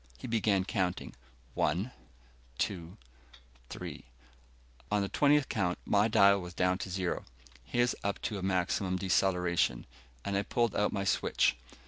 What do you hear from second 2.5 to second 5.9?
two, three..." On the twentieth count,